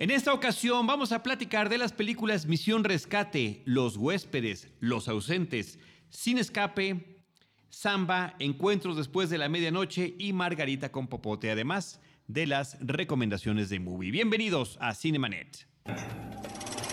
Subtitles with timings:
[0.00, 5.78] En esta ocasión vamos a platicar de las películas Misión Rescate, Los Huéspedes, Los Ausentes,
[6.08, 7.22] Sin Escape,
[7.68, 13.78] Samba, Encuentros después de la medianoche y Margarita con Popote, además de las recomendaciones de
[13.78, 14.10] Movie.
[14.10, 15.68] Bienvenidos a Cinemanet.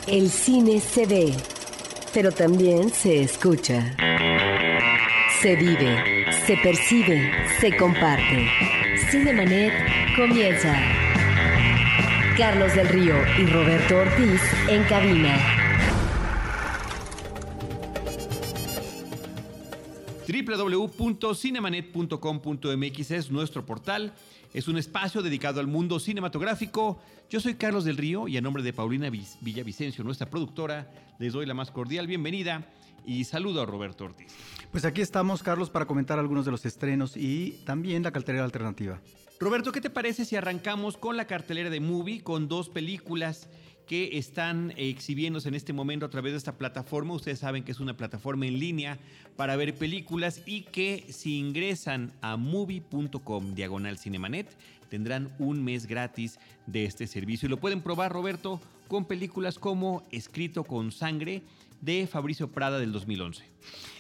[0.06, 1.34] El cine se ve,
[2.14, 3.96] pero también se escucha.
[5.40, 7.32] Se vive, se percibe,
[7.62, 8.50] se comparte.
[9.10, 9.72] Cinemanet
[10.18, 11.07] comienza.
[12.38, 14.40] Carlos del Río y Roberto Ortiz
[14.70, 15.36] en cabina.
[20.28, 24.14] www.cinemanet.com.mx es nuestro portal.
[24.54, 27.00] Es un espacio dedicado al mundo cinematográfico.
[27.28, 31.48] Yo soy Carlos del Río y a nombre de Paulina Villavicencio, nuestra productora, les doy
[31.48, 32.68] la más cordial bienvenida
[33.04, 34.32] y saludo a Roberto Ortiz.
[34.72, 39.02] Pues aquí estamos, Carlos, para comentar algunos de los estrenos y también la cartelera alternativa.
[39.40, 43.48] Roberto, ¿qué te parece si arrancamos con la cartelera de Movie, con dos películas
[43.86, 47.14] que están exhibiéndose en este momento a través de esta plataforma?
[47.14, 48.98] Ustedes saben que es una plataforma en línea
[49.36, 54.58] para ver películas y que si ingresan a movie.com diagonal cinemanet
[54.90, 57.46] tendrán un mes gratis de este servicio.
[57.46, 61.44] Y lo pueden probar, Roberto, con películas como Escrito con Sangre
[61.82, 63.44] de Fabricio Prada del 2011.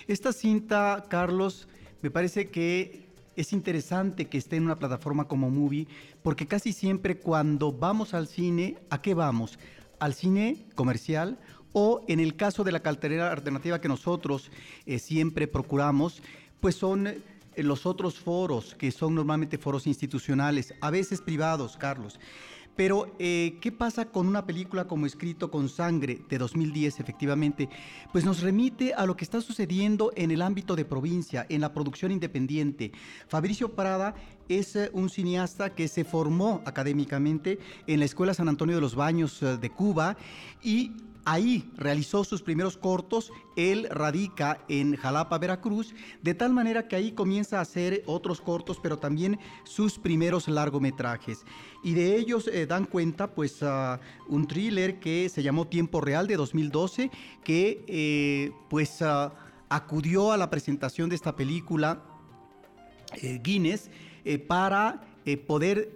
[0.07, 1.67] Esta cinta, Carlos,
[2.01, 3.06] me parece que
[3.37, 5.87] es interesante que esté en una plataforma como Movie,
[6.23, 9.59] porque casi siempre cuando vamos al cine, ¿a qué vamos?
[9.99, 11.37] ¿Al cine comercial?
[11.71, 14.51] O en el caso de la cartelera alternativa que nosotros
[14.87, 16.23] eh, siempre procuramos,
[16.59, 17.21] pues son eh,
[17.57, 22.19] los otros foros, que son normalmente foros institucionales, a veces privados, Carlos.
[22.77, 27.69] Pero, eh, ¿qué pasa con una película como Escrito con Sangre de 2010, efectivamente?
[28.11, 31.73] Pues nos remite a lo que está sucediendo en el ámbito de provincia, en la
[31.73, 32.91] producción independiente.
[33.27, 34.13] Fabricio Prada
[34.47, 38.93] es eh, un cineasta que se formó académicamente en la Escuela San Antonio de los
[38.93, 40.15] Baños eh, de Cuba
[40.61, 40.91] y
[41.29, 47.11] Ahí realizó sus primeros cortos, él radica en Jalapa, Veracruz, de tal manera que ahí
[47.11, 51.43] comienza a hacer otros cortos, pero también sus primeros largometrajes.
[51.83, 53.59] Y de ellos eh, dan cuenta pues
[54.29, 57.11] un thriller que se llamó Tiempo Real de 2012,
[57.43, 59.03] que eh, pues
[59.67, 62.03] acudió a la presentación de esta película
[63.21, 63.89] eh, Guinness
[64.47, 65.01] para
[65.45, 65.91] poder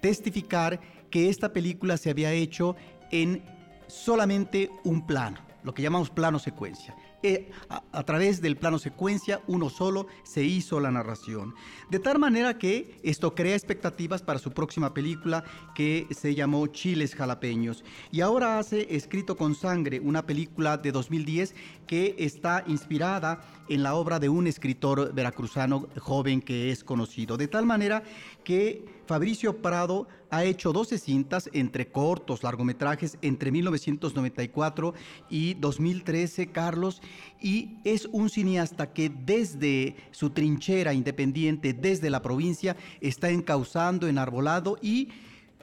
[0.00, 0.80] testificar
[1.10, 2.76] que esta película se había hecho
[3.10, 3.55] en
[3.88, 6.94] solamente un plano, lo que llamamos plano secuencia.
[7.22, 11.54] Eh, a, través del plano secuencia, uno solo, se hizo la narración.
[11.90, 15.42] De tal manera que esto crea expectativas para su próxima película
[15.74, 17.84] que se llamó Chiles Jalapeños.
[18.12, 21.54] Y ahora hace Escrito con Sangre, una película de 2010
[21.88, 27.36] que está inspirada en la obra de un escritor veracruzano joven que es conocido.
[27.36, 28.04] De tal manera
[28.46, 34.94] que Fabricio Prado ha hecho 12 cintas entre cortos, largometrajes, entre 1994
[35.28, 37.02] y 2013, Carlos,
[37.40, 44.78] y es un cineasta que desde su trinchera independiente, desde la provincia, está encauzando, enarbolado
[44.80, 45.08] y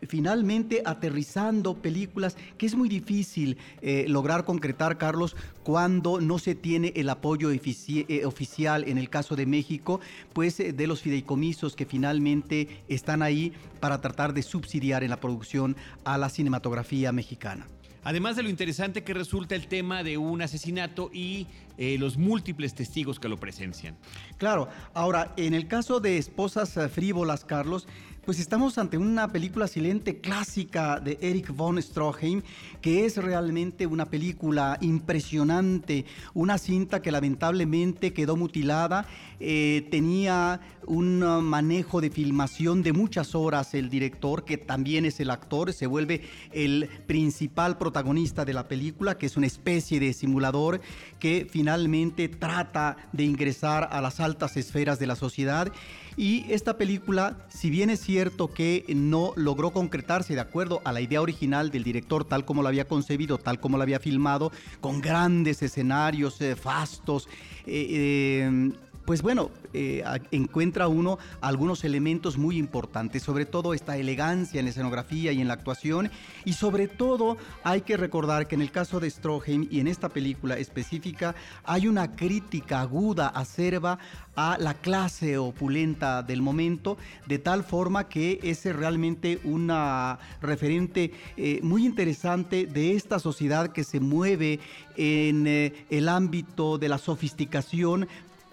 [0.07, 6.93] finalmente aterrizando películas que es muy difícil eh, lograr concretar, Carlos, cuando no se tiene
[6.95, 9.99] el apoyo eh, oficial, en el caso de México,
[10.33, 15.19] pues eh, de los fideicomisos que finalmente están ahí para tratar de subsidiar en la
[15.19, 17.67] producción a la cinematografía mexicana.
[18.05, 21.47] Además de lo interesante que resulta el tema de un asesinato y
[21.77, 23.95] los múltiples testigos que lo presencian.
[24.37, 27.87] Claro, ahora, en el caso de esposas frívolas, Carlos,
[28.25, 32.41] pues estamos ante una película silente clásica de Eric von Stroheim,
[32.81, 39.05] que es realmente una película impresionante, una cinta que lamentablemente quedó mutilada,
[39.41, 45.29] eh, tenía un manejo de filmación de muchas horas el director, que también es el
[45.29, 50.79] actor, se vuelve el principal protagonista de la película, que es una especie de simulador
[51.19, 55.71] que finalmente trata de ingresar a las altas esferas de la sociedad.
[56.15, 61.01] Y esta película, si bien es cierto que no logró concretarse de acuerdo a la
[61.01, 64.51] idea original del director, tal como lo había concebido, tal como lo había filmado,
[64.81, 67.27] con grandes escenarios, eh, fastos,
[67.65, 68.71] eh, eh,
[69.05, 74.71] pues bueno, eh, encuentra uno algunos elementos muy importantes, sobre todo esta elegancia en la
[74.71, 76.09] escenografía y en la actuación,
[76.45, 80.09] y sobre todo hay que recordar que en el caso de Stroheim y en esta
[80.09, 83.99] película específica hay una crítica aguda, acerba
[84.35, 86.97] a la clase opulenta del momento,
[87.27, 93.83] de tal forma que es realmente una referente eh, muy interesante de esta sociedad que
[93.83, 94.59] se mueve
[94.95, 98.07] en eh, el ámbito de la sofisticación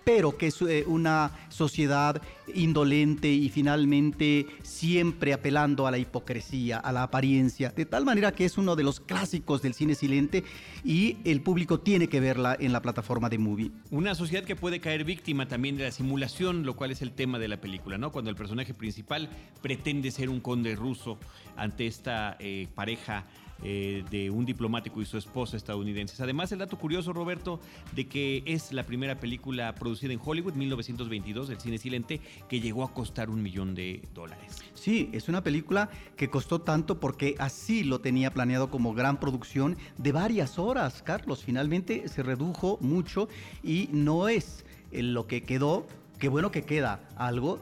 [0.04, 2.20] pero que es eh, una sociedad
[2.54, 8.44] indolente y finalmente siempre apelando a la hipocresía, a la apariencia, de tal manera que
[8.44, 10.44] es uno de los clásicos del cine silente
[10.84, 13.70] y el público tiene que verla en la plataforma de Movie.
[13.90, 17.38] Una sociedad que puede caer víctima también de la simulación, lo cual es el tema
[17.38, 18.12] de la película, ¿no?
[18.12, 19.28] Cuando el personaje principal
[19.62, 21.18] pretende ser un conde ruso
[21.56, 23.26] ante esta eh, pareja
[23.62, 26.20] eh, de un diplomático y su esposa estadounidenses.
[26.20, 27.60] Además, el dato curioso, Roberto,
[27.94, 32.84] de que es la primera película producida en Hollywood, 1922, del cine silente, que llegó
[32.84, 34.62] a costar un millón de dólares.
[34.74, 39.76] Sí, es una película que costó tanto porque así lo tenía planeado como gran producción
[39.98, 41.44] de varias horas, Carlos.
[41.44, 43.28] Finalmente se redujo mucho
[43.62, 45.86] y no es lo que quedó,
[46.18, 47.60] qué bueno que queda algo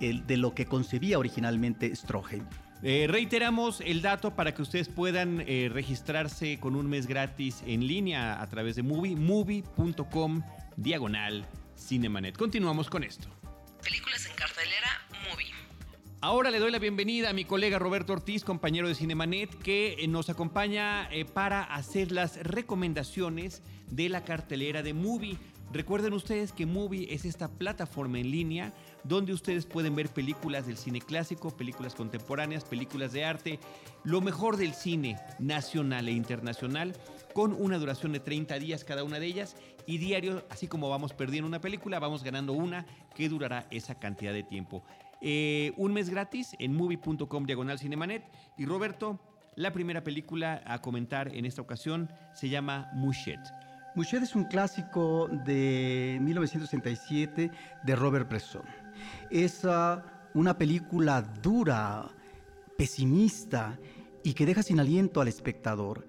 [0.00, 2.44] de lo que concebía originalmente Stroheim.
[2.88, 7.84] Eh, reiteramos el dato para que ustedes puedan eh, registrarse con un mes gratis en
[7.84, 10.42] línea a través de movie, movie.com
[10.76, 11.44] diagonal
[11.76, 12.36] cinemanet.
[12.36, 13.26] Continuamos con esto.
[13.82, 14.75] Películas en cartelera.
[16.26, 20.08] Ahora le doy la bienvenida a mi colega Roberto Ortiz, compañero de Cinemanet, que eh,
[20.08, 23.62] nos acompaña para hacer las recomendaciones
[23.92, 25.38] de la cartelera de Movie.
[25.72, 28.74] Recuerden ustedes que Movie es esta plataforma en línea
[29.04, 33.60] donde ustedes pueden ver películas del cine clásico, películas contemporáneas, películas de arte,
[34.02, 36.96] lo mejor del cine nacional e internacional,
[37.34, 39.54] con una duración de 30 días cada una de ellas
[39.86, 42.84] y diario, así como vamos perdiendo una película, vamos ganando una
[43.14, 44.82] que durará esa cantidad de tiempo.
[45.20, 48.24] Eh, un mes gratis en movie.com diagonal cinemanet
[48.58, 49.20] y Roberto,
[49.54, 53.40] la primera película a comentar en esta ocasión se llama Mushet.
[53.94, 57.50] Mushet es un clásico de 1967
[57.82, 58.64] de Robert Bresson.
[59.30, 60.04] Es ah,
[60.34, 62.10] una película dura,
[62.76, 63.78] pesimista
[64.22, 66.06] y que deja sin aliento al espectador.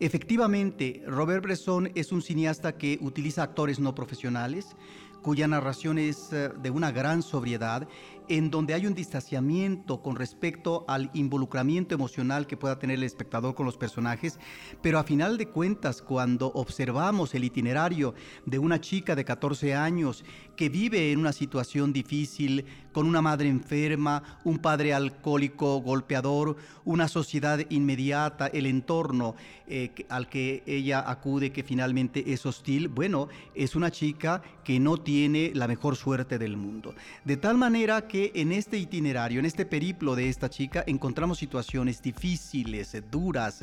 [0.00, 4.76] Efectivamente, Robert Bresson es un cineasta que utiliza actores no profesionales,
[5.22, 7.88] cuya narración es eh, de una gran sobriedad,
[8.28, 13.54] en donde hay un distanciamiento con respecto al involucramiento emocional que pueda tener el espectador
[13.54, 14.38] con los personajes,
[14.82, 18.14] pero a final de cuentas, cuando observamos el itinerario
[18.44, 20.24] de una chica de 14 años
[20.56, 27.08] que vive en una situación difícil, con una madre enferma, un padre alcohólico golpeador, una
[27.08, 29.34] sociedad inmediata, el entorno
[29.68, 34.96] eh, al que ella acude que finalmente es hostil, bueno, es una chica que no
[34.96, 36.94] tiene la mejor suerte del mundo.
[37.24, 42.00] De tal manera que en este itinerario, en este periplo de esta chica, encontramos situaciones
[42.02, 43.60] difíciles, duras,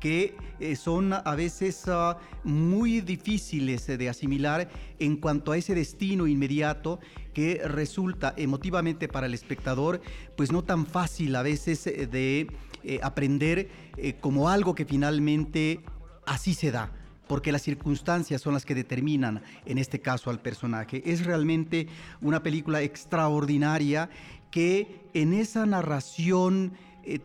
[0.00, 6.26] que eh, son a veces ah, muy difíciles de asimilar en cuanto a ese destino
[6.26, 7.00] inmediato
[7.36, 10.00] que resulta emotivamente para el espectador,
[10.36, 12.46] pues no tan fácil a veces eh, de
[12.82, 15.80] eh, aprender eh, como algo que finalmente
[16.24, 16.92] así se da
[17.26, 21.02] porque las circunstancias son las que determinan, en este caso, al personaje.
[21.04, 21.88] Es realmente
[22.20, 24.10] una película extraordinaria
[24.50, 26.72] que en esa narración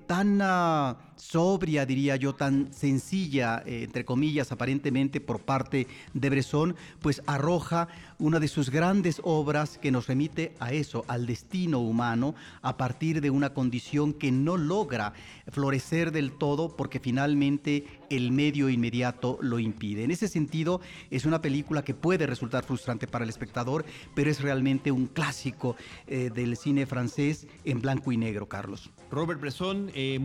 [0.07, 6.75] tan ah, sobria, diría yo, tan sencilla, eh, entre comillas, aparentemente por parte de Bresson,
[6.99, 7.87] pues arroja
[8.17, 12.33] una de sus grandes obras que nos remite a eso, al destino humano,
[12.63, 15.13] a partir de una condición que no logra
[15.47, 20.03] florecer del todo porque finalmente el medio inmediato lo impide.
[20.03, 20.81] En ese sentido,
[21.11, 23.85] es una película que puede resultar frustrante para el espectador,
[24.15, 25.75] pero es realmente un clásico
[26.07, 28.89] eh, del cine francés en blanco y negro, Carlos.
[29.11, 30.19] Robert Bresson, eh,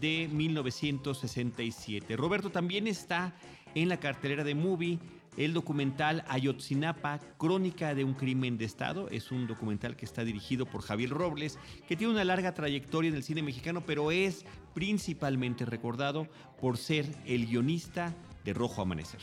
[0.00, 2.16] de 1967.
[2.16, 3.34] Roberto también está
[3.74, 4.98] en la cartelera de Movie
[5.36, 9.08] el documental Ayotzinapa, Crónica de un Crimen de Estado.
[9.10, 13.16] Es un documental que está dirigido por Javier Robles, que tiene una larga trayectoria en
[13.16, 14.44] el cine mexicano, pero es
[14.74, 16.26] principalmente recordado
[16.60, 19.20] por ser el guionista de Rojo Amanecer.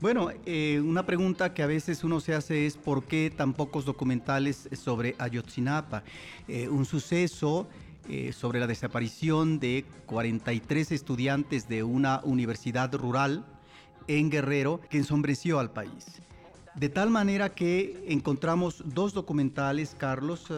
[0.00, 3.84] Bueno, eh, una pregunta que a veces uno se hace es por qué tan pocos
[3.84, 6.04] documentales sobre Ayotzinapa,
[6.48, 7.68] eh, un suceso
[8.10, 13.44] eh, sobre la desaparición de 43 estudiantes de una universidad rural
[14.08, 16.20] en Guerrero que ensombreció al país.
[16.74, 20.48] De tal manera que encontramos dos documentales, Carlos,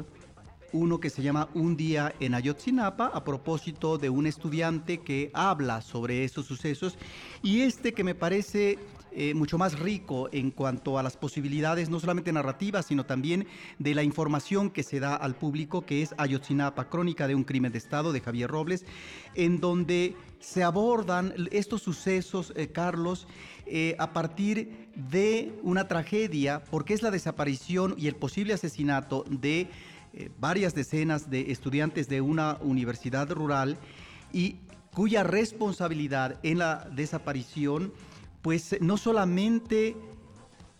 [0.73, 5.83] uno que se llama Un día en Ayotzinapa, a propósito de un estudiante que habla
[5.83, 6.97] sobre esos sucesos,
[7.43, 8.79] y este que me parece
[9.15, 13.47] eh, mucho más rico en cuanto a las posibilidades, no solamente narrativas, sino también
[13.79, 17.73] de la información que se da al público, que es Ayotzinapa, Crónica de un Crimen
[17.73, 18.87] de Estado, de Javier Robles,
[19.35, 23.27] en donde se abordan estos sucesos, eh, Carlos,
[23.67, 29.69] eh, a partir de una tragedia, porque es la desaparición y el posible asesinato de
[30.39, 33.79] varias decenas de estudiantes de una universidad rural
[34.31, 34.57] y
[34.93, 37.95] cuya responsabilidad en la desaparición
[38.43, 39.97] pues no solamente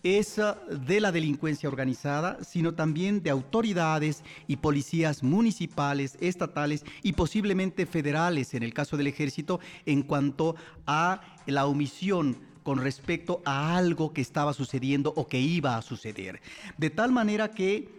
[0.03, 7.13] es ah, de la delincuencia organizada, sino también de autoridades y policías municipales, estatales y
[7.13, 10.55] posiblemente federales, en el caso del ejército, en cuanto
[10.85, 16.41] a la omisión con respecto a algo que estaba sucediendo o que iba a suceder.
[16.77, 17.89] De tal manera que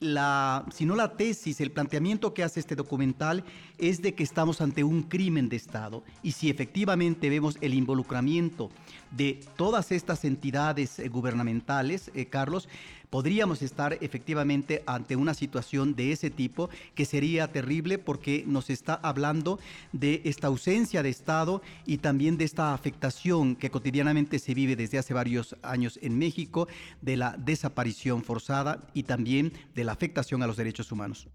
[0.00, 3.44] la, si no la tesis, el planteamiento que hace este documental
[3.78, 6.04] es de que estamos ante un crimen de Estado.
[6.22, 8.70] Y si efectivamente vemos el involucramiento
[9.10, 12.68] de todas estas entidades eh, gubernamentales, eh, Carlos,
[13.10, 18.94] podríamos estar efectivamente ante una situación de ese tipo que sería terrible porque nos está
[18.94, 19.58] hablando
[19.92, 24.98] de esta ausencia de Estado y también de esta afectación que cotidianamente se vive desde
[24.98, 26.68] hace varios años en México,
[27.00, 31.28] de la desaparición forzada y también de la afectación a los derechos humanos.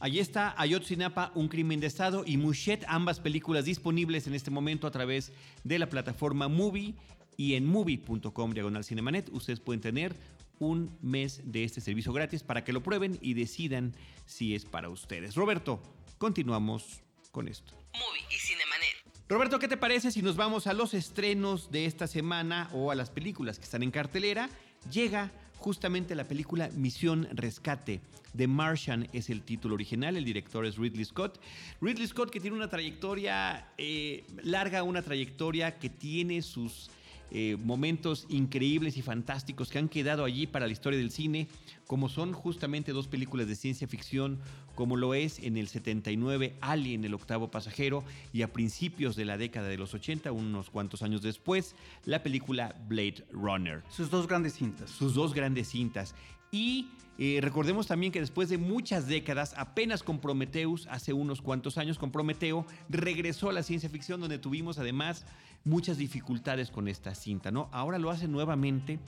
[0.00, 4.86] Allí está Ayotzinapa, un crimen de Estado y Mushet, ambas películas disponibles en este momento
[4.86, 5.32] a través
[5.64, 6.94] de la plataforma Movie
[7.36, 9.28] y en movie.com diagonal cinemanet.
[9.32, 10.14] Ustedes pueden tener
[10.58, 13.94] un mes de este servicio gratis para que lo prueben y decidan
[14.26, 15.34] si es para ustedes.
[15.34, 15.82] Roberto,
[16.18, 17.74] continuamos con esto.
[17.94, 19.08] Movie y Cinemanet.
[19.28, 22.94] Roberto, ¿qué te parece si nos vamos a los estrenos de esta semana o a
[22.94, 24.48] las películas que están en cartelera?
[24.90, 28.00] Llega justamente la película Misión Rescate.
[28.36, 31.40] The Martian es el título original, el director es Ridley Scott.
[31.80, 36.90] Ridley Scott que tiene una trayectoria eh, larga, una trayectoria que tiene sus
[37.30, 41.48] eh, momentos increíbles y fantásticos que han quedado allí para la historia del cine,
[41.86, 44.38] como son justamente dos películas de ciencia ficción,
[44.74, 49.36] como lo es en el 79 Alien, el octavo pasajero, y a principios de la
[49.36, 53.82] década de los 80, unos cuantos años después, la película Blade Runner.
[53.90, 54.90] Sus dos grandes cintas.
[54.90, 56.14] Sus dos grandes cintas.
[56.50, 56.88] Y
[57.20, 61.98] eh, recordemos también que después de muchas décadas, apenas con Prometheus, hace unos cuantos años
[61.98, 65.26] con Prometeo, regresó a la ciencia ficción donde tuvimos además
[65.64, 67.68] muchas dificultades con esta cinta, ¿no?
[67.72, 68.98] Ahora lo hace nuevamente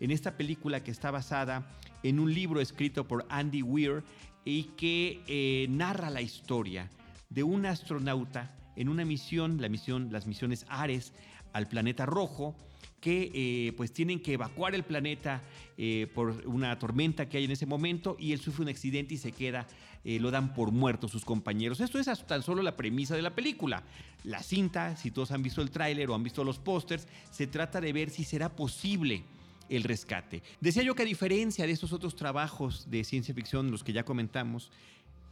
[0.00, 1.66] en esta película que está basada
[2.02, 4.02] en un libro escrito por Andy Weir
[4.44, 6.90] y que eh, narra la historia
[7.28, 11.12] de un astronauta en una misión, la misión, las misiones Ares
[11.52, 12.56] al planeta rojo,
[13.00, 15.42] que eh, pues tienen que evacuar el planeta
[15.78, 19.18] eh, por una tormenta que hay en ese momento y él sufre un accidente y
[19.18, 19.66] se queda,
[20.04, 21.80] eh, lo dan por muerto sus compañeros.
[21.80, 23.82] Esto es tan solo la premisa de la película.
[24.24, 27.80] La cinta, si todos han visto el tráiler o han visto los pósters, se trata
[27.80, 29.24] de ver si será posible
[29.70, 30.42] el rescate.
[30.60, 34.04] Decía yo que a diferencia de estos otros trabajos de ciencia ficción, los que ya
[34.04, 34.70] comentamos,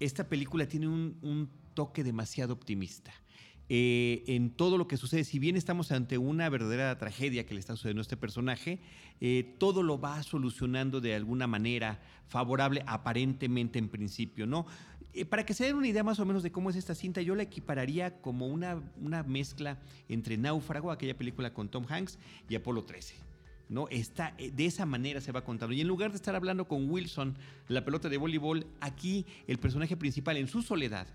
[0.00, 3.12] esta película tiene un toque demasiado optimista.
[3.70, 5.24] Eh, en todo lo que sucede.
[5.24, 8.80] Si bien estamos ante una verdadera tragedia que le está sucediendo a este personaje,
[9.20, 14.66] eh, todo lo va solucionando de alguna manera favorable, aparentemente en principio, ¿no?
[15.12, 17.20] Eh, para que se den una idea más o menos de cómo es esta cinta,
[17.20, 22.54] yo la equipararía como una, una mezcla entre Náufrago, aquella película con Tom Hanks, y
[22.54, 23.27] Apolo 13.
[23.68, 23.86] ¿No?
[23.90, 25.74] Está, de esa manera se va contando.
[25.74, 27.36] Y en lugar de estar hablando con Wilson,
[27.68, 31.06] la pelota de voleibol, aquí el personaje principal en su soledad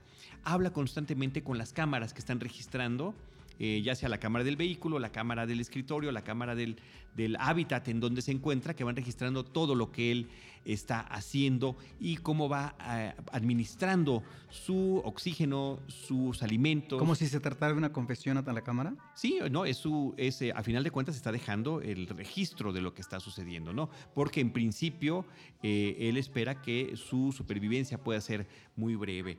[0.44, 3.14] habla constantemente con las cámaras que están registrando,
[3.60, 6.78] eh, ya sea la cámara del vehículo, la cámara del escritorio, la cámara del,
[7.16, 10.28] del hábitat en donde se encuentra, que van registrando todo lo que él
[10.66, 17.00] está haciendo y cómo va eh, administrando su oxígeno, sus alimentos.
[17.00, 18.96] ¿Como si se tratara de una confesión a la cámara?
[19.16, 22.82] Sí, no, es su, es, eh, a final de cuentas está dejando el registro de
[22.82, 23.90] lo que está sucediendo, ¿no?
[24.14, 25.26] Porque en principio
[25.62, 29.38] eh, él espera que su supervivencia pueda ser muy breve.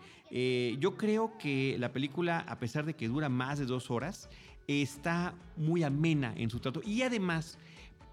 [0.78, 4.28] yo creo que la película, a pesar de que dura más de dos horas,
[4.66, 7.58] está muy amena en su trato y además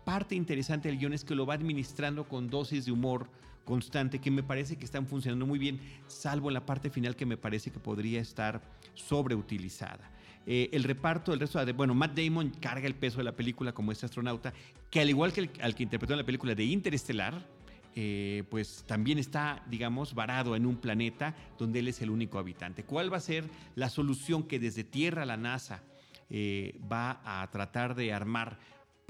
[0.03, 3.27] parte interesante del guion es que lo va administrando con dosis de humor
[3.65, 7.25] constante que me parece que están funcionando muy bien, salvo en la parte final que
[7.25, 8.61] me parece que podría estar
[8.95, 10.11] sobreutilizada.
[10.47, 13.73] Eh, el reparto, el resto de, bueno, Matt Damon carga el peso de la película
[13.73, 14.53] como este astronauta,
[14.89, 17.45] que al igual que al que interpretó en la película de Interestelar,
[17.93, 22.83] eh, pues también está, digamos, varado en un planeta donde él es el único habitante.
[22.83, 25.83] ¿Cuál va a ser la solución que desde Tierra la NASA
[26.29, 28.57] eh, va a tratar de armar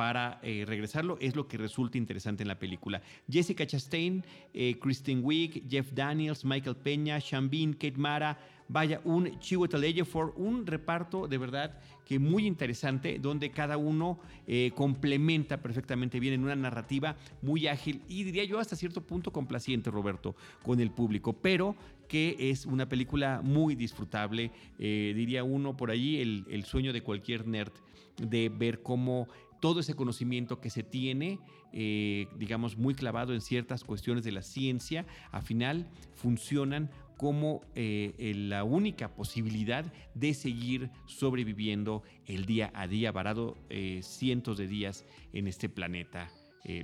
[0.02, 3.04] para eh, regresarlo, es lo que resulta interesante en la película.
[3.30, 8.36] Jessica Chastain, eh, Kristen Wiig, Jeff Daniels, Michael Peña, Sean Bean, Kate Mara,
[8.68, 14.72] vaya, un Chiwetel Ejiofor, un reparto de verdad que muy interesante, donde cada uno eh,
[14.74, 19.92] complementa perfectamente bien en una narrativa muy ágil y diría yo hasta cierto punto complaciente,
[19.92, 21.76] Roberto, con el público, pero
[22.08, 27.48] que es una película muy disfrutable, diría uno por allí, el, el sueño de cualquier
[27.48, 27.72] nerd
[28.18, 29.28] de ver cómo
[29.62, 31.40] todo ese conocimiento que se tiene,
[31.72, 38.34] eh, digamos, muy clavado en ciertas cuestiones de la ciencia, al final funcionan como eh,
[38.36, 45.06] la única posibilidad de seguir sobreviviendo el día a día, varado eh, cientos de días
[45.32, 46.30] en este planeta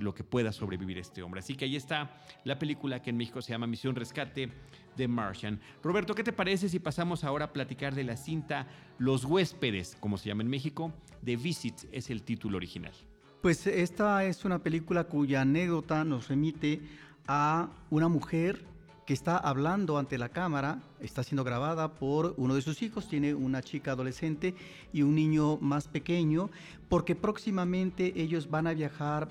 [0.00, 1.38] lo que pueda sobrevivir este hombre.
[1.38, 4.50] Así que ahí está la película que en México se llama Misión Rescate
[4.98, 5.58] de Martian.
[5.82, 8.66] Roberto, ¿qué te parece si pasamos ahora a platicar de la cinta
[8.98, 10.92] Los huéspedes, como se llama en México?
[11.24, 12.92] The Visit es el título original.
[13.40, 16.82] Pues esta es una película cuya anécdota nos remite
[17.26, 18.66] a una mujer
[19.06, 23.32] que está hablando ante la cámara, está siendo grabada por uno de sus hijos, tiene
[23.32, 24.54] una chica adolescente
[24.92, 26.50] y un niño más pequeño,
[26.90, 29.28] porque próximamente ellos van a viajar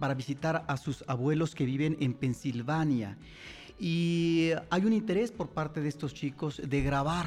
[0.00, 3.16] para visitar a sus abuelos que viven en Pensilvania.
[3.78, 7.26] Y hay un interés por parte de estos chicos de grabar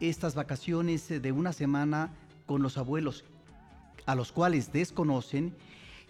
[0.00, 2.10] estas vacaciones de una semana
[2.46, 3.24] con los abuelos,
[4.06, 5.54] a los cuales desconocen,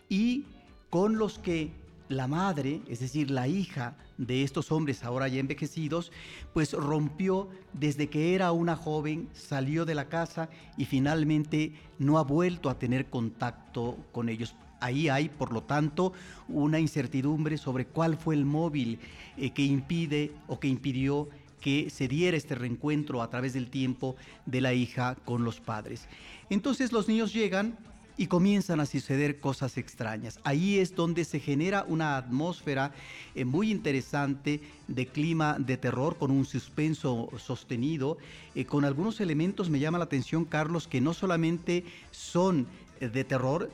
[0.09, 0.47] y
[0.91, 1.73] con los que
[2.09, 6.13] la madre, es decir, la hija de estos hombres ahora ya envejecidos,
[6.53, 12.23] pues rompió desde que era una joven, salió de la casa y finalmente no ha
[12.23, 14.55] vuelto a tener contacto con ellos.
[14.85, 16.13] Ahí hay, por lo tanto,
[16.47, 18.99] una incertidumbre sobre cuál fue el móvil
[19.39, 21.31] eh, que impide o que impidió
[21.63, 24.15] que se diera este reencuentro a través del tiempo
[24.45, 26.07] de la hija con los padres.
[26.51, 27.79] Entonces los niños llegan
[28.19, 30.39] y comienzan a suceder cosas extrañas.
[30.45, 32.93] Ahí es donde se genera una atmósfera
[33.35, 38.19] eh, muy interesante de clima de terror con un suspenso sostenido,
[38.55, 42.67] eh, con algunos elementos me llama la atención Carlos que no solamente son
[43.01, 43.71] de terror,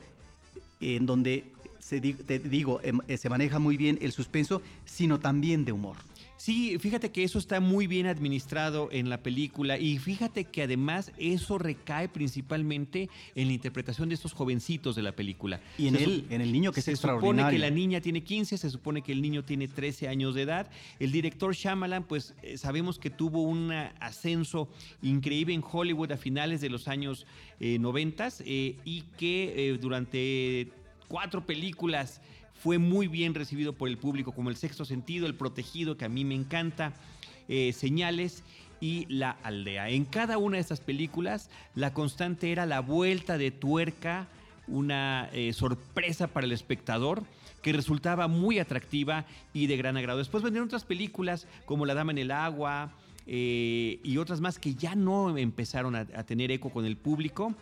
[0.81, 1.45] en donde
[1.79, 5.97] se, te digo, em, eh, se maneja muy bien el suspenso, sino también de humor.
[6.41, 11.11] Sí, fíjate que eso está muy bien administrado en la película y fíjate que además
[11.19, 15.61] eso recae principalmente en la interpretación de estos jovencitos de la película.
[15.77, 18.71] Y en, el, en el niño que se supone que la niña tiene 15, se
[18.71, 20.71] supone que el niño tiene 13 años de edad.
[20.97, 24.67] El director Shyamalan, pues eh, sabemos que tuvo un ascenso
[25.03, 27.27] increíble en Hollywood a finales de los años
[27.59, 30.71] 90 eh, eh, y que durante
[31.07, 32.19] cuatro películas
[32.61, 36.09] fue muy bien recibido por el público, como El Sexto Sentido, El Protegido, que a
[36.09, 36.93] mí me encanta,
[37.47, 38.43] eh, Señales
[38.79, 39.89] y La Aldea.
[39.89, 44.27] En cada una de estas películas, la constante era la vuelta de tuerca,
[44.67, 47.23] una eh, sorpresa para el espectador
[47.63, 50.19] que resultaba muy atractiva y de gran agrado.
[50.19, 52.93] Después vendieron otras películas como La Dama en el Agua
[53.25, 57.55] eh, y otras más que ya no empezaron a tener eco con el público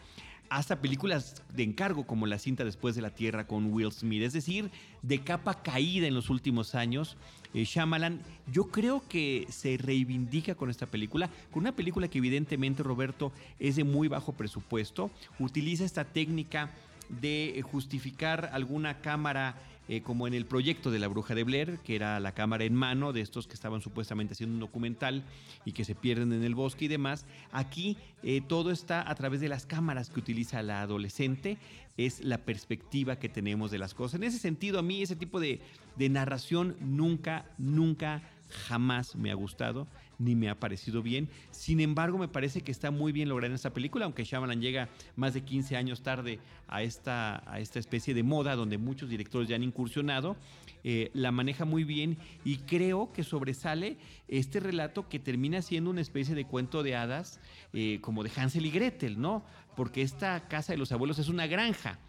[0.50, 4.34] hasta películas de encargo como La cinta después de la Tierra con Will Smith, es
[4.34, 7.18] decir, de capa caída en los últimos años.
[7.54, 12.84] Eh, Shyamalan, yo creo que se reivindica con esta película, con una película que evidentemente
[12.84, 16.72] Roberto es de muy bajo presupuesto, utiliza esta técnica
[17.10, 19.56] de justificar alguna cámara
[19.90, 22.76] eh, como en el proyecto de la Bruja de Blair, que era la cámara en
[22.76, 25.24] mano de estos que estaban supuestamente haciendo un documental
[25.66, 27.26] y que se pierden en el bosque y demás.
[27.52, 31.58] Aquí eh, todo está a través de las cámaras que utiliza la adolescente,
[31.98, 34.20] es la perspectiva que tenemos de las cosas.
[34.20, 35.60] En ese sentido, a mí ese tipo de,
[35.96, 38.22] de narración nunca, nunca,
[38.68, 39.88] jamás me ha gustado
[40.20, 41.30] ni me ha parecido bien.
[41.50, 44.90] Sin embargo, me parece que está muy bien lograda en esta película, aunque Shyamalan llega
[45.16, 49.50] más de 15 años tarde a esta, a esta especie de moda donde muchos directores
[49.50, 50.36] ya han incursionado.
[50.84, 56.02] Eh, la maneja muy bien y creo que sobresale este relato que termina siendo una
[56.02, 57.42] especie de cuento de hadas
[57.74, 59.44] eh, como de Hansel y Gretel, ¿no?
[59.76, 62.00] Porque esta casa de los abuelos es una granja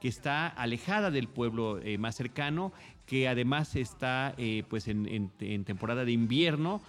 [0.00, 2.72] que está alejada del pueblo eh, más cercano,
[3.04, 4.36] que además está
[4.68, 5.30] pues en,
[5.64, 6.80] temporada de invierno.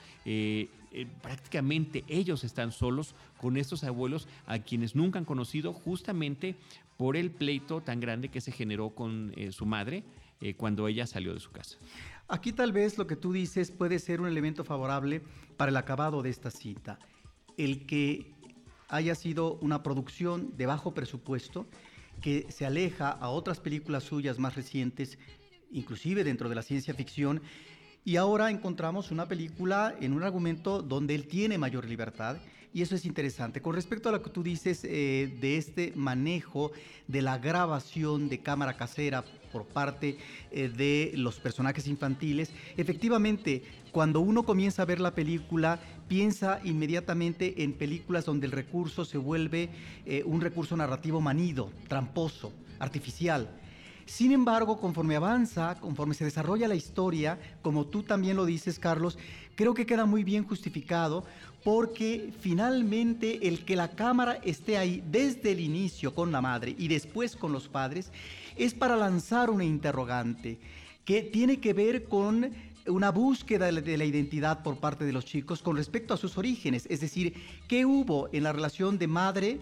[1.23, 6.56] Prácticamente ellos están solos con estos abuelos a quienes nunca han conocido justamente
[6.95, 10.04] por el pleito tan grande que se generó con su madre
[10.58, 11.77] cuando ella salió de su casa.
[12.27, 15.21] Aquí tal vez lo que tú dices puede ser un elemento favorable
[15.58, 16.97] para el acabado de esta cita.
[17.58, 18.34] El que
[18.88, 21.67] haya sido una producción de bajo presupuesto
[22.21, 25.17] que se aleja a otras películas suyas más recientes,
[25.71, 27.41] inclusive dentro de la ciencia ficción,
[28.04, 32.38] y ahora encontramos una película en un argumento donde él tiene mayor libertad
[32.73, 33.62] y eso es interesante.
[33.62, 36.71] Con respecto a lo que tú dices eh, de este manejo
[37.08, 40.17] de la grabación de cámara casera por parte
[40.51, 47.63] eh, de los personajes infantiles, efectivamente, cuando uno comienza a ver la película, piensa inmediatamente
[47.63, 49.69] en películas donde el recurso se vuelve
[50.05, 53.49] eh, un recurso narrativo manido, tramposo, artificial.
[54.05, 59.17] Sin embargo, conforme avanza, conforme se desarrolla la historia, como tú también lo dices, Carlos,
[59.55, 61.23] creo que queda muy bien justificado
[61.63, 66.88] porque finalmente el que la cámara esté ahí desde el inicio con la madre y
[66.88, 68.12] después con los padres
[68.56, 70.60] es para lanzar una interrogante
[71.06, 72.52] que tiene que ver con
[72.88, 76.88] una búsqueda de la identidad por parte de los chicos con respecto a sus orígenes,
[76.89, 77.34] es decir,
[77.67, 79.60] qué hubo en la relación de madre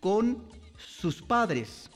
[0.00, 0.38] con
[0.78, 1.90] sus padres.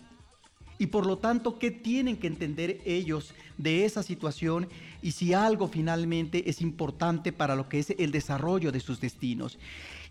[0.81, 4.67] Y por lo tanto qué tienen que entender ellos de esa situación
[5.03, 9.59] y si algo finalmente es importante para lo que es el desarrollo de sus destinos.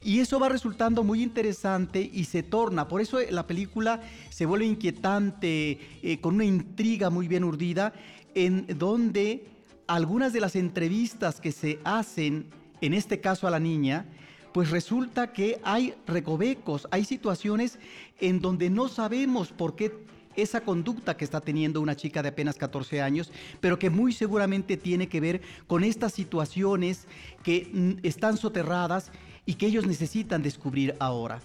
[0.04, 4.68] Y eso va resultando muy interesante y se torna, por eso la película se vuelve
[4.68, 7.92] inquietante, eh, con una intriga muy bien urdida,
[8.36, 9.48] en donde
[9.88, 12.46] algunas de las entrevistas que se hacen,
[12.80, 14.06] en este caso a la niña,
[14.54, 17.80] pues resulta que hay recovecos, hay situaciones
[18.20, 19.92] en donde no sabemos por qué
[20.36, 24.78] esa conducta que está teniendo una chica de apenas 14 años, pero que muy seguramente
[24.78, 27.08] tiene que ver con estas situaciones
[27.44, 29.12] que mm, están soterradas
[29.46, 31.42] y que ellos necesitan descubrir ahora.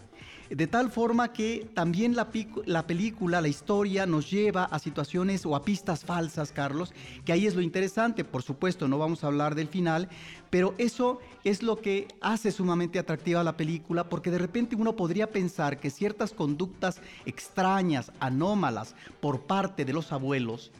[0.54, 2.28] De tal forma que también la,
[2.64, 7.48] la, película, la historia nos lleva a situaciones o a pistas falsas, Carlos, que ahí
[7.48, 8.22] es lo interesante.
[8.22, 10.08] Por supuesto, no vamos a hablar del final,
[10.50, 15.28] pero eso es lo que hace sumamente atractiva la película, porque de repente uno podría
[15.32, 20.70] pensar que ciertas conductas extrañas, anómalas, por parte de los abuelos,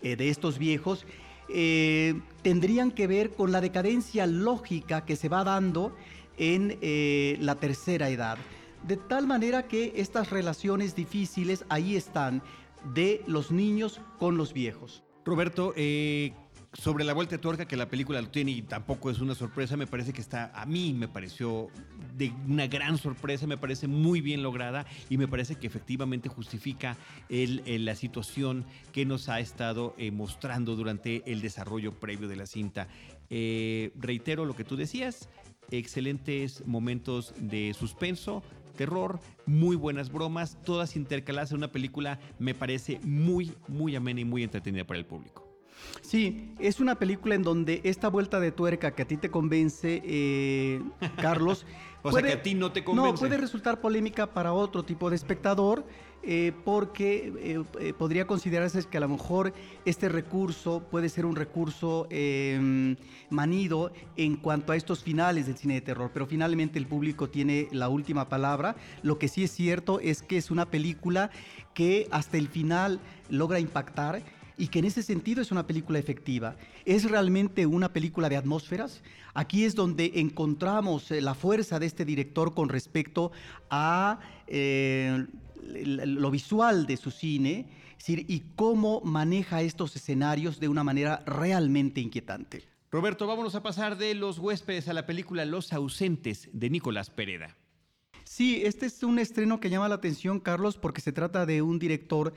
[0.00, 1.06] eh, de estos viejos,
[1.48, 5.92] eh, tendrían que ver con la decadencia lógica que se va dando
[6.38, 8.38] en eh, la tercera edad.
[8.86, 12.42] De tal manera que estas relaciones difíciles ahí están
[12.92, 15.02] de los niños con los viejos.
[15.24, 16.34] Roberto, eh,
[16.74, 19.76] sobre la vuelta de tuerca que la película lo tiene y tampoco es una sorpresa,
[19.76, 21.68] me parece que está, a mí me pareció
[22.14, 26.96] de una gran sorpresa, me parece muy bien lograda y me parece que efectivamente justifica
[27.30, 32.88] la situación que nos ha estado eh, mostrando durante el desarrollo previo de la cinta.
[33.30, 35.28] Eh, reitero lo que tú decías,
[35.70, 38.42] excelentes momentos de suspenso,
[38.74, 44.24] terror, muy buenas bromas, todas intercaladas en una película, me parece muy, muy amena y
[44.24, 45.44] muy entretenida para el público.
[46.00, 50.02] Sí, es una película en donde esta vuelta de tuerca que a ti te convence,
[50.04, 50.82] eh,
[51.20, 51.66] Carlos.
[52.02, 53.12] o sea, que a ti no te convence.
[53.12, 55.84] No, puede resultar polémica para otro tipo de espectador.
[56.26, 59.52] Eh, porque eh, podría considerarse que a lo mejor
[59.84, 62.96] este recurso puede ser un recurso em,
[63.28, 67.68] manido en cuanto a estos finales del cine de terror, pero finalmente el público tiene
[67.72, 68.74] la última palabra.
[69.02, 71.30] Lo que sí es cierto es que es una película
[71.74, 74.22] que hasta el final logra impactar
[74.56, 76.56] y que en ese sentido es una película efectiva.
[76.86, 79.02] Es realmente una película de atmósferas.
[79.34, 83.32] Aquí es donde encontramos eh, la fuerza de este director con respecto
[83.68, 85.26] a eh,
[85.84, 87.68] lo visual de su cine
[88.06, 92.64] y cómo maneja estos escenarios de una manera realmente inquietante.
[92.90, 97.56] Roberto, vámonos a pasar de Los huéspedes a la película Los ausentes de Nicolás Pereda.
[98.24, 101.78] Sí, este es un estreno que llama la atención, Carlos, porque se trata de un
[101.78, 102.32] director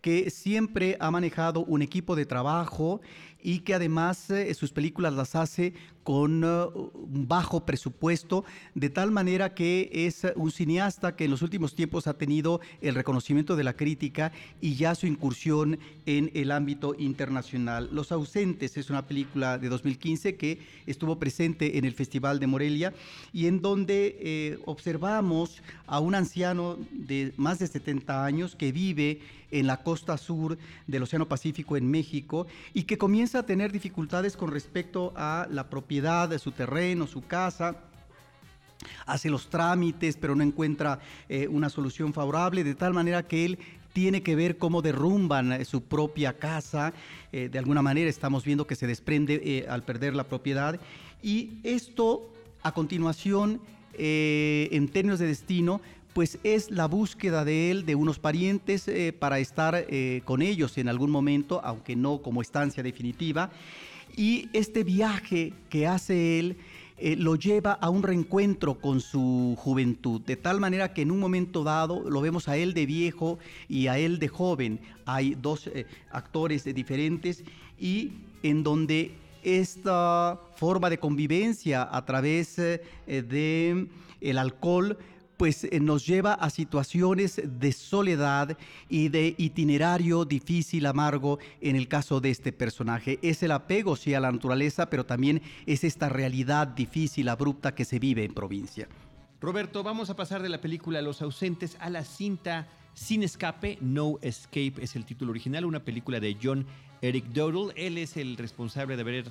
[0.00, 3.00] que siempre ha manejado un equipo de trabajo
[3.42, 9.54] y que además eh, sus películas las hace con uh, bajo presupuesto, de tal manera
[9.54, 13.74] que es un cineasta que en los últimos tiempos ha tenido el reconocimiento de la
[13.74, 17.88] crítica y ya su incursión en el ámbito internacional.
[17.92, 22.92] Los ausentes es una película de 2015 que estuvo presente en el Festival de Morelia
[23.32, 29.20] y en donde eh, observamos a un anciano de más de 70 años que vive
[29.52, 34.36] en la costa sur del Océano Pacífico en México y que comienza a tener dificultades
[34.36, 37.76] con respecto a la propiedad de su terreno, su casa
[39.06, 43.58] hace los trámites, pero no encuentra eh, una solución favorable, de tal manera que él
[43.92, 46.92] tiene que ver cómo derrumban eh, su propia casa.
[47.32, 50.80] Eh, de alguna manera estamos viendo que se desprende al perder la propiedad.
[51.22, 53.60] Y esto, a continuación,
[53.94, 59.38] en términos de destino, pues es la búsqueda de él, de unos parientes, eh, para
[59.38, 63.50] estar eh, con ellos en algún momento, aunque no como estancia definitiva.
[64.16, 66.56] Y este viaje que hace él
[66.98, 71.18] eh, lo lleva a un reencuentro con su juventud, de tal manera que en un
[71.18, 74.80] momento dado lo vemos a él de viejo y a él de joven.
[75.06, 75.70] Hay dos
[76.10, 77.42] actores diferentes
[77.78, 83.88] y en donde esta forma de convivencia a través de
[84.36, 84.98] alcohol
[85.42, 88.56] pues eh, nos lleva a situaciones de soledad
[88.88, 93.18] y de itinerario difícil, amargo en el caso de este personaje.
[93.22, 97.84] Es el apego, sí, a la naturaleza, pero también es esta realidad difícil, abrupta que
[97.84, 98.86] se vive en provincia.
[99.40, 104.20] Roberto, vamos a pasar de la película Los ausentes a la cinta Sin escape, No
[104.22, 106.64] Escape es el título original, una película de John
[107.00, 107.72] Eric Dowdle.
[107.74, 109.24] Él es el responsable de haber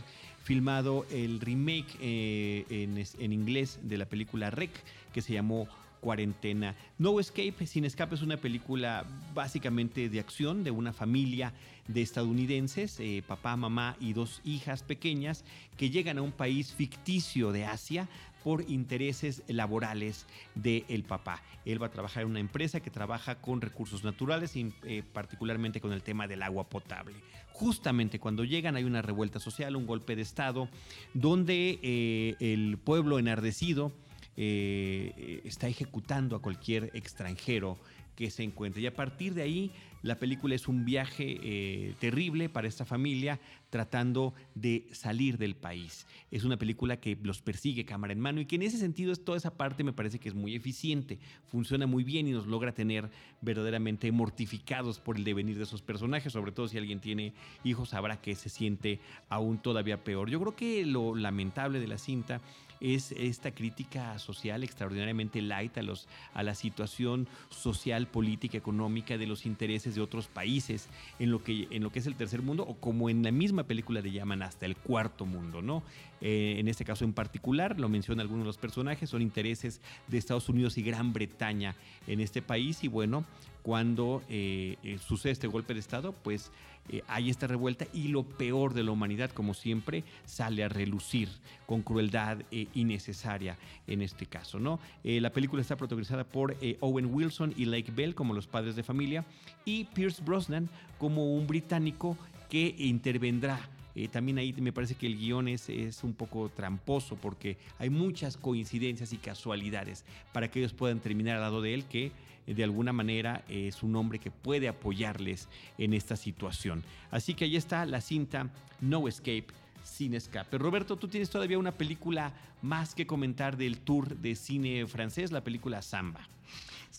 [0.44, 4.72] filmado el remake eh, en, en inglés de la película Rec,
[5.14, 5.70] que se llamó
[6.02, 6.76] cuarentena.
[6.98, 11.54] No Escape, Sin Escape es una película básicamente de acción de una familia
[11.88, 15.46] de estadounidenses, eh, papá, mamá y dos hijas pequeñas,
[15.78, 18.10] que llegan a un país ficticio de Asia
[18.44, 21.42] por intereses laborales del papá.
[21.64, 25.80] Él va a trabajar en una empresa que trabaja con recursos naturales y eh, particularmente
[25.80, 27.16] con el tema del agua potable.
[27.52, 30.70] Justamente cuando llegan hay una revuelta social, un golpe de Estado,
[31.14, 33.92] donde eh, el pueblo enardecido
[34.38, 37.78] eh, está ejecutando a cualquier extranjero
[38.16, 38.82] que se encuentre.
[38.82, 39.72] Y a partir de ahí,
[40.04, 43.40] la película es un viaje eh, terrible para esta familia
[43.70, 46.06] tratando de salir del país.
[46.30, 49.38] Es una película que los persigue cámara en mano y que en ese sentido toda
[49.38, 53.10] esa parte me parece que es muy eficiente, funciona muy bien y nos logra tener
[53.42, 58.22] verdaderamente mortificados por el devenir de esos personajes, sobre todo si alguien tiene hijos sabrá
[58.22, 60.30] que se siente aún todavía peor.
[60.30, 62.42] Yo creo que lo lamentable de la cinta
[62.82, 69.28] es esta crítica social extraordinariamente light a, los, a la situación social, política, económica de
[69.28, 70.90] los intereses de otros países
[71.20, 73.64] en lo, que, en lo que es el tercer mundo o como en la misma
[73.64, 75.84] película le llaman hasta el cuarto mundo, ¿no?
[76.22, 80.18] Eh, en este caso en particular, lo menciona algunos de los personajes, son intereses de
[80.18, 81.76] Estados Unidos y Gran Bretaña
[82.08, 83.26] en este país y bueno,
[83.62, 86.52] cuando eh, eh, sucede este golpe de Estado, pues
[86.90, 91.30] eh, hay esta revuelta y lo peor de la humanidad, como siempre, sale a relucir
[91.66, 92.40] con crueldad
[92.74, 94.60] innecesaria en este caso.
[94.60, 94.80] ¿no?
[95.04, 99.26] la película está protagonizada por Owen Wilson y Lake Bell como los padres de familia
[99.64, 102.18] y Pierce Brosnan como un británico
[102.50, 103.70] que intervendrá
[104.12, 108.38] también ahí me parece que el guion es, es, un poco tramposo porque hay muchas
[108.38, 112.12] coincidencias y casualidades para que ellos puedan terminar al lado de él que
[112.48, 116.84] de alguna manera es un hombre que puede apoyarles en esta situación.
[117.10, 118.50] Así que ahí está la cinta
[118.80, 119.48] No Escape
[119.84, 120.58] sin escape.
[120.58, 125.44] Roberto, tú tienes todavía una película más que comentar del tour de cine francés, la
[125.44, 126.22] película Samba.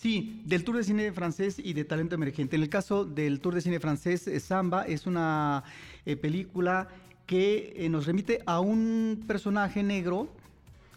[0.02, 2.56] Sí, del Tour de Cine francés y de talento emergente.
[2.56, 5.62] En el caso del Tour de Cine francés, eh, Samba es una
[6.04, 6.88] eh, película
[7.24, 10.28] que eh, nos remite a un personaje negro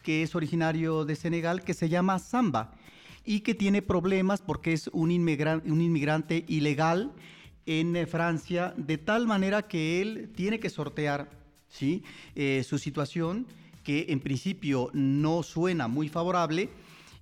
[0.02, 2.74] que es originario de Senegal que se llama Samba
[3.26, 7.12] y que tiene problemas porque es un inmigrante, ilegal
[7.66, 11.30] en eh, Francia, de tal manera que él tiene que sortear
[11.68, 12.04] ¿sí?
[12.36, 13.48] Eh, su situación,
[13.84, 16.70] que en principio no suena muy favorable,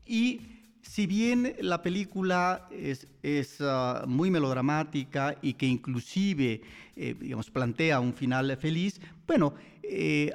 [0.06, 0.42] y
[0.82, 3.08] si bien la película es,
[3.62, 6.62] ah, muy melodramática y que inclusive,
[6.98, 9.54] eh, digamos, plantea un final feliz, bueno,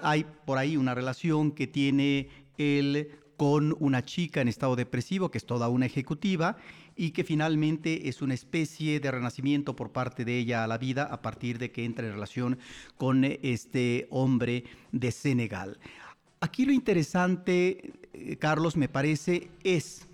[0.03, 2.29] hay por ahí una relación que tiene
[2.59, 6.57] él con una chica en estado depresivo, que es toda una ejecutiva,
[6.97, 11.05] y que finalmente es una especie de renacimiento por parte de ella a la vida
[11.05, 12.59] a partir de que entra en relación
[12.97, 15.79] con este hombre de Senegal.
[16.41, 20.09] Aquí lo interesante, eh, Carlos, me parece, es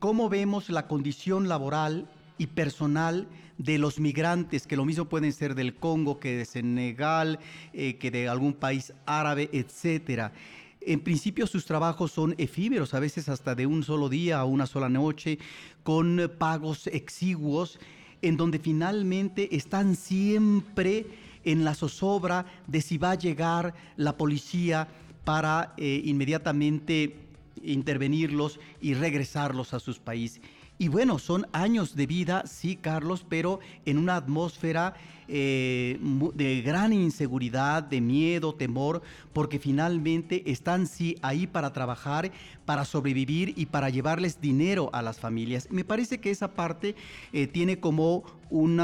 [0.00, 5.54] cómo vemos la condición laboral y personal de los migrantes, que lo mismo pueden ser
[5.54, 7.38] del Congo, que de Senegal,
[7.72, 10.32] eh, que de algún país árabe, etcétera.
[10.80, 14.66] En principio sus trabajos son efímeros, a veces hasta de un solo día o una
[14.66, 15.38] sola noche,
[15.82, 17.78] con pagos exiguos,
[18.22, 21.06] en donde finalmente están siempre
[21.44, 24.88] en la zozobra de si va a llegar la policía
[25.24, 27.16] para eh, inmediatamente
[27.62, 30.42] intervenirlos y regresarlos a sus países.
[30.78, 34.94] Y bueno, son años de vida, sí, Carlos, pero en una atmósfera
[35.28, 35.98] eh,
[36.34, 42.32] de gran inseguridad, de miedo, temor, porque finalmente están sí ahí para trabajar,
[42.64, 45.68] para sobrevivir y para llevarles dinero a las familias.
[45.70, 46.94] Me parece que esa parte
[47.32, 48.78] eh, tiene como un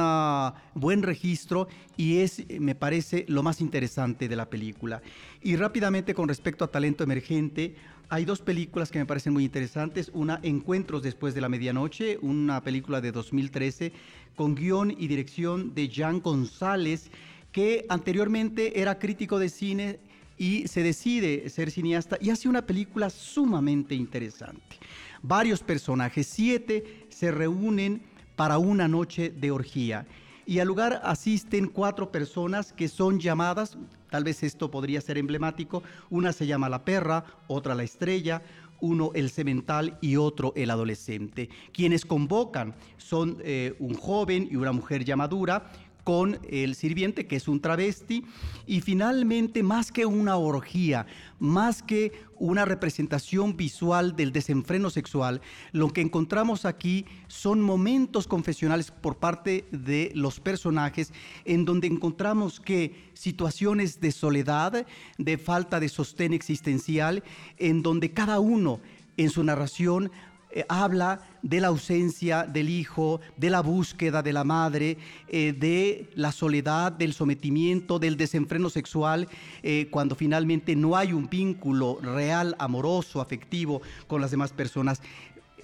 [0.74, 5.02] buen registro y es, me parece, lo más interesante de la película.
[5.42, 7.74] Y rápidamente con respecto a talento emergente,
[8.08, 10.10] hay dos películas que me parecen muy interesantes.
[10.12, 13.92] Una, Encuentros después de la medianoche, una película de 2013
[14.36, 17.10] con guion y dirección de Jean González,
[17.52, 20.00] que anteriormente era crítico de cine
[20.36, 24.78] y se decide ser cineasta y hace una película sumamente interesante.
[25.22, 28.02] Varios personajes, siete, se reúnen
[28.36, 30.06] para una noche de orgía
[30.46, 33.78] y al lugar asisten cuatro personas que son llamadas,
[34.10, 38.42] tal vez esto podría ser emblemático, una se llama la perra, otra la estrella,
[38.80, 41.48] uno el semental y otro el adolescente.
[41.72, 45.70] Quienes convocan son eh, un joven y una mujer ya madura
[46.04, 48.24] con el sirviente, que es un travesti,
[48.66, 51.06] y finalmente, más que una orgía,
[51.40, 55.40] más que una representación visual del desenfreno sexual,
[55.72, 61.12] lo que encontramos aquí son momentos confesionales por parte de los personajes
[61.44, 64.86] en donde encontramos que situaciones de soledad,
[65.16, 67.24] de falta de sostén existencial,
[67.56, 68.80] en donde cada uno
[69.16, 70.10] en su narración
[70.56, 76.08] eh, habla de la ausencia del hijo, de la búsqueda de la madre, eh, de
[76.14, 79.26] la soledad, del sometimiento, del desenfreno sexual,
[79.64, 85.02] eh, cuando finalmente no hay un vínculo real, amoroso, afectivo con las demás personas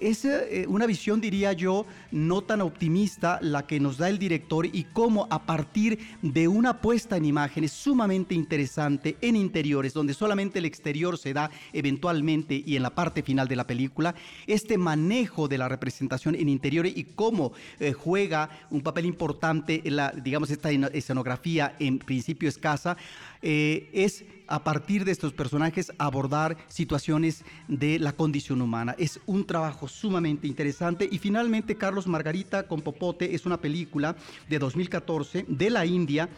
[0.00, 4.66] es eh, una visión, diría yo, no tan optimista la que nos da el director
[4.66, 10.58] y cómo a partir de una puesta en imágenes sumamente interesante en interiores, donde solamente
[10.58, 14.14] el exterior se da eventualmente y en la parte final de la película,
[14.46, 19.96] este manejo de la representación en interiores y cómo eh, juega un papel importante en
[19.96, 22.96] la, digamos, esta escenografía en principio escasa,
[23.42, 28.94] eh, es a partir de estos personajes abordar situaciones de la condición humana.
[28.98, 34.16] Es un trabajo sumamente interesante y finalmente Carlos Margarita con Popote es una película
[34.48, 36.29] de 2014 de la India.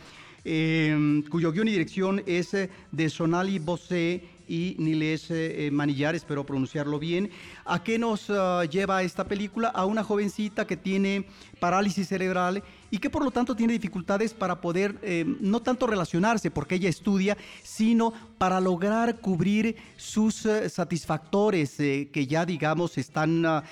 [0.44, 5.32] Eh, cuyo guion y dirección es eh, de Sonali Bose y Niles
[5.72, 7.30] Manillar, espero pronunciarlo bien.
[7.64, 9.68] ¿A qué nos uh, lleva esta película?
[9.68, 11.24] A una jovencita que tiene
[11.60, 16.50] parálisis cerebral y que por lo tanto tiene dificultades para poder eh, no tanto relacionarse
[16.50, 23.46] porque ella estudia, sino para lograr cubrir sus eh, satisfactores eh, que ya digamos están
[23.46, 23.64] ah,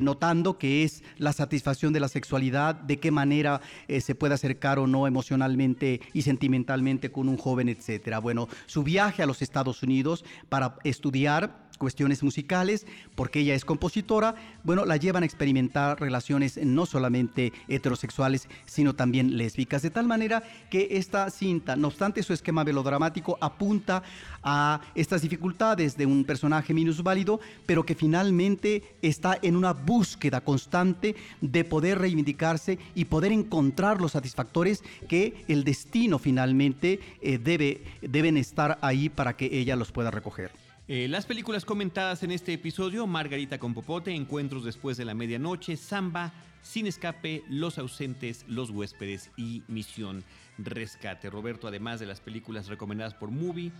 [0.00, 3.60] notando que es la satisfacción de la sexualidad, de qué manera
[4.00, 8.20] se puede acercar o no emocionalmente y sentimentalmente con un joven, etcétera.
[8.20, 14.36] Bueno, su viaje a los Estados Unidos para estudiar cuestiones musicales, porque ella es compositora,
[14.62, 20.44] bueno, la llevan a experimentar relaciones no solamente heterosexuales, sino también lésbicas, de tal manera
[20.70, 24.04] que esta cinta, no obstante su esquema melodramático, apunta
[24.44, 31.16] a estas dificultades de un personaje minusválido, pero que finalmente está en una búsqueda constante
[31.40, 38.36] de poder reivindicarse y poder encontrar los satisfactores que el destino finalmente eh, debe, deben
[38.36, 40.61] estar ahí para que ella los pueda recoger.
[40.94, 45.78] Eh, las películas comentadas en este episodio, Margarita con Popote, Encuentros después de la medianoche,
[45.78, 50.22] Samba, Sin escape, Los ausentes, Los huéspedes y Misión
[50.58, 51.30] Rescate.
[51.30, 53.72] Roberto, además de las películas recomendadas por Movie,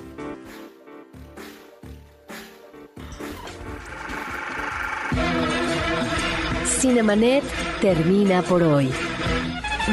[6.66, 7.44] Cinemanet
[7.82, 8.90] termina por hoy.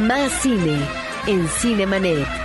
[0.01, 0.79] Más cine
[1.27, 2.42] en Cinemanet.